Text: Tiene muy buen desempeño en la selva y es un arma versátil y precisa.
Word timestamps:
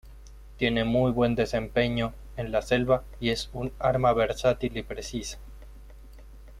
Tiene 0.57 0.83
muy 0.83 1.11
buen 1.11 1.35
desempeño 1.35 2.15
en 2.35 2.51
la 2.51 2.63
selva 2.63 3.03
y 3.19 3.29
es 3.29 3.51
un 3.53 3.71
arma 3.77 4.13
versátil 4.13 4.75
y 4.75 4.81
precisa. 4.81 5.37